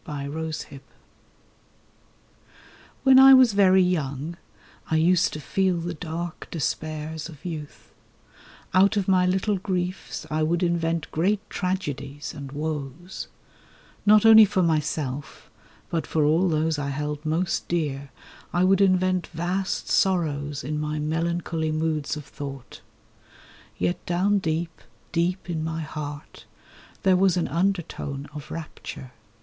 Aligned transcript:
THE 0.05 0.11
UNDERTONE 0.13 0.79
WHEN 3.03 3.19
I 3.19 3.35
was 3.35 3.53
very 3.53 3.83
young 3.83 4.35
I 4.89 4.95
used 4.95 5.31
to 5.33 5.39
feel 5.39 5.77
the 5.77 5.93
dark 5.93 6.47
despairs 6.49 7.29
of 7.29 7.45
youth; 7.45 7.93
Out 8.73 8.97
of 8.97 9.07
my 9.07 9.27
little 9.27 9.57
griefs 9.57 10.25
I 10.31 10.41
would 10.41 10.63
invent 10.63 11.11
great 11.11 11.47
tragedies 11.51 12.33
and 12.33 12.51
woes; 12.51 13.27
Not 14.03 14.25
only 14.25 14.43
for 14.43 14.63
myself, 14.63 15.51
but 15.91 16.07
for 16.07 16.23
all 16.25 16.49
those 16.49 16.79
I 16.79 16.89
held 16.89 17.23
most 17.23 17.67
dear 17.67 18.09
I 18.51 18.63
would 18.63 18.81
invent 18.81 19.27
vast 19.35 19.87
sorrows 19.87 20.63
in 20.63 20.79
my 20.79 20.97
melancholy 20.97 21.71
moods 21.71 22.17
of 22.17 22.25
thought. 22.25 22.81
Yet 23.77 24.03
down 24.07 24.39
deep, 24.39 24.81
deep 25.11 25.47
in 25.47 25.63
my 25.63 25.81
heart 25.81 26.45
there 27.03 27.15
was 27.15 27.37
an 27.37 27.47
undertone 27.47 28.27
of 28.33 28.49
rapture. 28.49 29.11